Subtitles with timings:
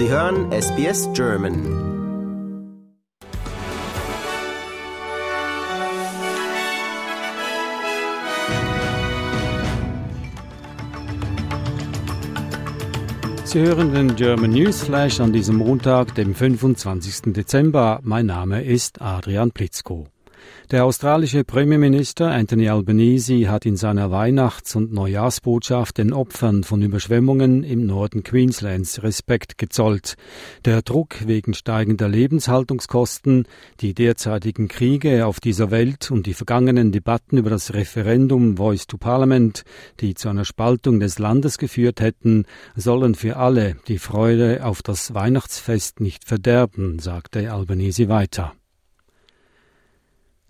[0.00, 1.54] Sie hören SBS German.
[13.44, 17.34] Sie hören den German News Flash an diesem Montag, dem 25.
[17.34, 18.00] Dezember.
[18.02, 20.06] Mein Name ist Adrian Plitzko.
[20.70, 27.64] Der australische Premierminister Anthony Albanese hat in seiner Weihnachts- und Neujahrsbotschaft den Opfern von Überschwemmungen
[27.64, 30.14] im Norden Queenslands Respekt gezollt.
[30.64, 33.46] Der Druck wegen steigender Lebenshaltungskosten,
[33.80, 38.96] die derzeitigen Kriege auf dieser Welt und die vergangenen Debatten über das Referendum Voice to
[38.96, 39.64] Parliament,
[39.98, 42.44] die zu einer Spaltung des Landes geführt hätten,
[42.76, 48.52] sollen für alle die Freude auf das Weihnachtsfest nicht verderben, sagte Albanese weiter.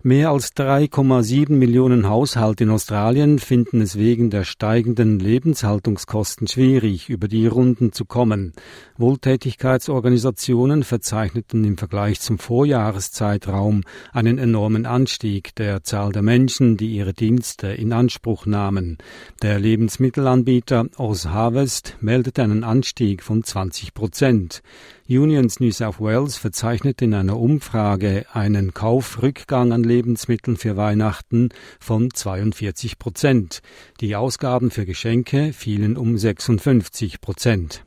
[0.02, 7.28] Mehr als 3,7 Millionen Haushalte in Australien finden es wegen der steigenden Lebenshaltungskosten schwierig, über
[7.28, 8.54] die Runden zu kommen.
[8.96, 17.12] Wohltätigkeitsorganisationen verzeichneten im Vergleich zum Vorjahreszeitraum einen enormen Anstieg der Zahl der Menschen, die ihre
[17.12, 18.96] Dienste in Anspruch nahmen.
[19.42, 24.62] Der Lebensmittelanbieter Oz Harvest meldete einen Anstieg von 20 Prozent.
[25.10, 31.48] Unions New South Wales verzeichnet in einer Umfrage einen Kaufrückgang an Lebensmitteln für Weihnachten
[31.80, 33.60] von 42 Prozent.
[34.00, 37.84] Die Ausgaben für Geschenke fielen um 56 Prozent.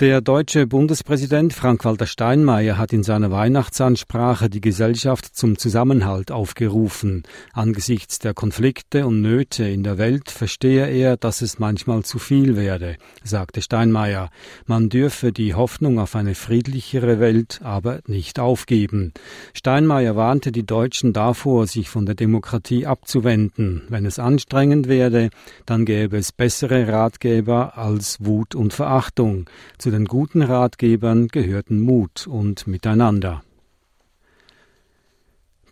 [0.00, 7.24] Der deutsche Bundespräsident Frank-Walter Steinmeier hat in seiner Weihnachtsansprache die Gesellschaft zum Zusammenhalt aufgerufen.
[7.52, 12.56] Angesichts der Konflikte und Nöte in der Welt verstehe er, dass es manchmal zu viel
[12.56, 14.30] werde, sagte Steinmeier.
[14.64, 19.12] Man dürfe die Hoffnung auf eine friedlichere Welt aber nicht aufgeben.
[19.52, 23.82] Steinmeier warnte die Deutschen davor, sich von der Demokratie abzuwenden.
[23.90, 25.28] Wenn es anstrengend werde,
[25.66, 29.44] dann gäbe es bessere Ratgeber als Wut und Verachtung.
[29.82, 33.42] Zu den guten Ratgebern gehörten Mut und Miteinander.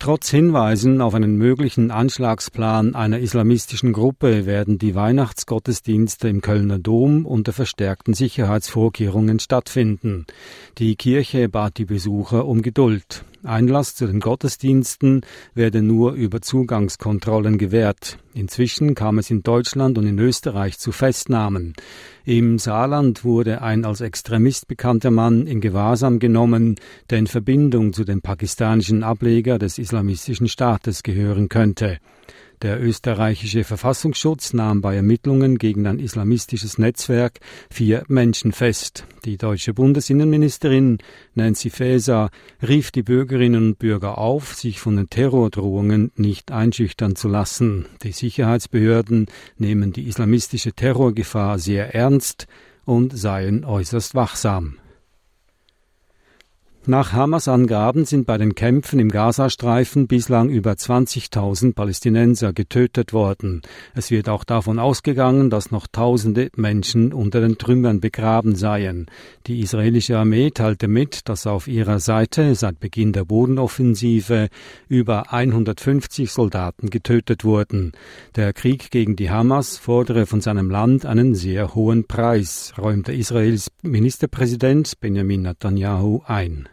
[0.00, 7.24] Trotz Hinweisen auf einen möglichen Anschlagsplan einer islamistischen Gruppe werden die Weihnachtsgottesdienste im Kölner Dom
[7.24, 10.26] unter verstärkten Sicherheitsvorkehrungen stattfinden.
[10.78, 13.24] Die Kirche bat die Besucher um Geduld.
[13.42, 15.22] Einlass zu den Gottesdiensten
[15.54, 18.18] werde nur über Zugangskontrollen gewährt.
[18.34, 21.74] Inzwischen kam es in Deutschland und in Österreich zu Festnahmen.
[22.24, 26.76] Im Saarland wurde ein als Extremist bekannter Mann in Gewahrsam genommen,
[27.08, 31.98] der in Verbindung zu dem pakistanischen Ableger des Islamistischen Staates gehören könnte.
[32.62, 37.40] Der österreichische Verfassungsschutz nahm bei Ermittlungen gegen ein islamistisches Netzwerk
[37.70, 39.06] vier Menschen fest.
[39.24, 40.98] Die deutsche Bundesinnenministerin
[41.34, 42.28] Nancy Faeser
[42.60, 47.86] rief die Bürgerinnen und Bürger auf, sich von den Terrordrohungen nicht einschüchtern zu lassen.
[48.02, 52.46] Die Sicherheitsbehörden nehmen die islamistische Terrorgefahr sehr ernst
[52.84, 54.76] und seien äußerst wachsam.
[56.86, 63.60] Nach Hamas Angaben sind bei den Kämpfen im Gazastreifen bislang über 20.000 Palästinenser getötet worden.
[63.94, 69.06] Es wird auch davon ausgegangen, dass noch tausende Menschen unter den Trümmern begraben seien.
[69.46, 74.48] Die israelische Armee teilte mit, dass auf ihrer Seite seit Beginn der Bodenoffensive
[74.88, 77.92] über 150 Soldaten getötet wurden.
[78.36, 83.70] Der Krieg gegen die Hamas fordere von seinem Land einen sehr hohen Preis, räumte Israels
[83.82, 86.70] Ministerpräsident Benjamin Netanyahu ein.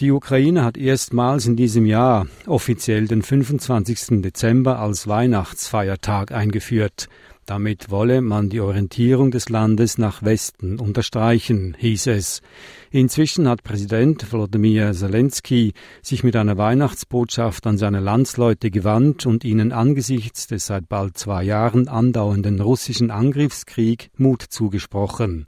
[0.00, 4.22] Die Ukraine hat erstmals in diesem Jahr offiziell den 25.
[4.22, 7.08] Dezember als Weihnachtsfeiertag eingeführt.
[7.46, 12.42] Damit wolle man die Orientierung des Landes nach Westen unterstreichen, hieß es.
[12.90, 19.70] Inzwischen hat Präsident Wladimir Zelensky sich mit einer Weihnachtsbotschaft an seine Landsleute gewandt und ihnen
[19.70, 25.46] angesichts des seit bald zwei Jahren andauernden russischen Angriffskrieg Mut zugesprochen.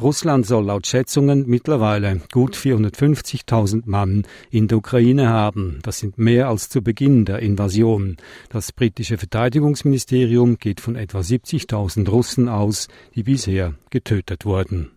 [0.00, 5.80] Russland soll laut Schätzungen mittlerweile gut 450.000 Mann in der Ukraine haben.
[5.82, 8.16] Das sind mehr als zu Beginn der Invasion.
[8.48, 14.92] Das britische Verteidigungsministerium geht von etwa 70.000 Russen aus, die bisher getötet wurden.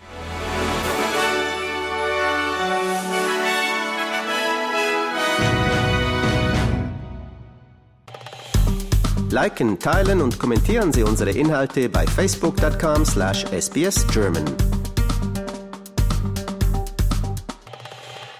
[9.32, 14.71] Liken, teilen und kommentieren Sie unsere Inhalte bei facebook.com/sbsgerman.